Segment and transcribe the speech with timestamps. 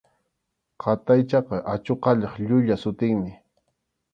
[0.81, 3.31] Qataychaqa achuqallap llulla sutinmi.